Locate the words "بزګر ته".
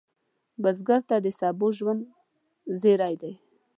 0.61-1.15